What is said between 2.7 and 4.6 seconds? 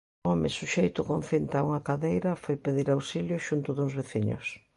auxilio xunto duns veciños.